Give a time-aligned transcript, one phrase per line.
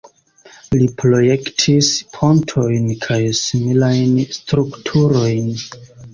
[0.77, 5.55] Li projektis pontojn kaj similajn strukturojn.